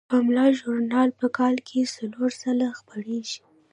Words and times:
پملا 0.09 0.45
ژورنال 0.57 1.09
په 1.19 1.27
کال 1.37 1.55
کې 1.67 1.91
څلور 1.95 2.29
ځله 2.41 2.67
خپریږي. 2.79 3.41